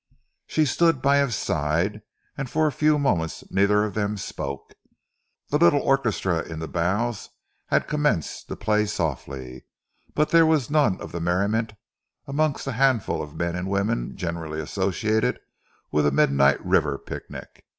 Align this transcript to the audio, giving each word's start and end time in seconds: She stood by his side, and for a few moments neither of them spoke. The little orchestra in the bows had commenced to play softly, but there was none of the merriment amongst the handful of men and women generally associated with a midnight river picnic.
She 0.47 0.65
stood 0.65 0.99
by 0.99 1.17
his 1.19 1.35
side, 1.35 2.01
and 2.35 2.49
for 2.49 2.65
a 2.65 2.71
few 2.71 2.97
moments 2.97 3.43
neither 3.51 3.83
of 3.83 3.93
them 3.93 4.17
spoke. 4.17 4.73
The 5.49 5.59
little 5.59 5.79
orchestra 5.79 6.39
in 6.41 6.57
the 6.57 6.67
bows 6.67 7.29
had 7.67 7.87
commenced 7.87 8.47
to 8.47 8.55
play 8.55 8.87
softly, 8.87 9.65
but 10.15 10.29
there 10.31 10.47
was 10.47 10.71
none 10.71 10.99
of 11.01 11.11
the 11.11 11.21
merriment 11.21 11.73
amongst 12.25 12.65
the 12.65 12.71
handful 12.71 13.21
of 13.21 13.35
men 13.35 13.55
and 13.55 13.69
women 13.69 14.17
generally 14.17 14.59
associated 14.59 15.39
with 15.91 16.07
a 16.07 16.11
midnight 16.11 16.65
river 16.65 16.97
picnic. 16.97 17.63